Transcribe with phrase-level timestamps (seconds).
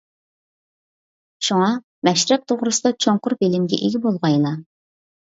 [1.49, 1.69] شۇڭا
[2.11, 4.61] مەشرەپ توغرىسىدا چوڭقۇر بىلىمگە ئىگە بولغايلا.